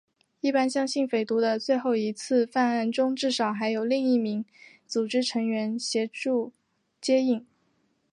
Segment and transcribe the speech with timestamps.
[0.39, 4.43] 一般相信匪徒的最后一次犯案中至少还有另一名
[4.87, 6.51] 组织成员协助
[6.99, 7.45] 接应。